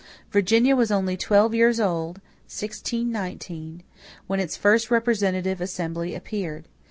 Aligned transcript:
Virginia 0.31 0.75
was 0.75 0.89
only 0.89 1.15
twelve 1.15 1.53
years 1.53 1.79
old 1.79 2.17
(1619) 2.47 3.83
when 4.25 4.39
its 4.39 4.57
first 4.57 4.89
representative 4.89 5.61
assembly 5.61 6.15
appeared. 6.15 6.67